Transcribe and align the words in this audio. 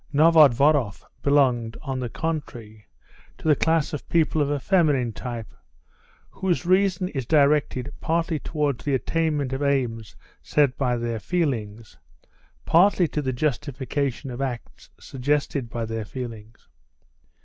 Novodvoroff 0.11 1.03
belonged, 1.21 1.77
on 1.83 1.99
the 1.99 2.09
contrary, 2.09 2.87
to 3.37 3.47
the 3.47 3.55
class 3.55 3.93
of 3.93 4.09
people 4.09 4.41
of 4.41 4.49
a 4.49 4.59
feminine 4.59 5.13
type, 5.13 5.53
whose 6.31 6.65
reason 6.65 7.07
is 7.09 7.27
directed 7.27 7.93
partly 8.01 8.39
towards 8.39 8.83
the 8.83 8.95
attainment 8.95 9.53
of 9.53 9.61
aims 9.61 10.15
set 10.41 10.75
by 10.75 10.97
their 10.97 11.19
feelings, 11.19 11.97
partly 12.65 13.07
to 13.09 13.21
the 13.21 13.31
justification 13.31 14.31
of 14.31 14.41
acts 14.41 14.89
suggested 14.99 15.69
by 15.69 15.85
their 15.85 16.03
feelings. 16.03 16.67